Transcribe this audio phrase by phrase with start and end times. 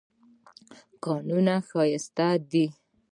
[1.03, 2.65] کانونه ښایسته دي.